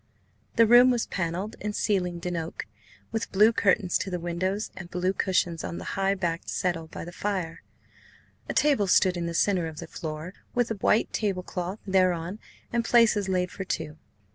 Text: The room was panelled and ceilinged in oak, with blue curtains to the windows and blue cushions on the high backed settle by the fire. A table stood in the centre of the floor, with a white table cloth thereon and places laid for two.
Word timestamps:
The 0.55 0.65
room 0.65 0.89
was 0.89 1.05
panelled 1.05 1.57
and 1.61 1.75
ceilinged 1.75 2.25
in 2.25 2.35
oak, 2.35 2.65
with 3.11 3.31
blue 3.31 3.53
curtains 3.53 3.99
to 3.99 4.09
the 4.09 4.19
windows 4.19 4.71
and 4.75 4.89
blue 4.89 5.13
cushions 5.13 5.63
on 5.63 5.77
the 5.77 5.83
high 5.93 6.15
backed 6.15 6.49
settle 6.49 6.87
by 6.87 7.05
the 7.05 7.11
fire. 7.11 7.61
A 8.49 8.53
table 8.55 8.87
stood 8.87 9.15
in 9.15 9.27
the 9.27 9.35
centre 9.35 9.67
of 9.67 9.77
the 9.77 9.85
floor, 9.85 10.33
with 10.55 10.71
a 10.71 10.75
white 10.77 11.13
table 11.13 11.43
cloth 11.43 11.77
thereon 11.85 12.39
and 12.73 12.83
places 12.83 13.29
laid 13.29 13.51
for 13.51 13.63
two. 13.63 13.99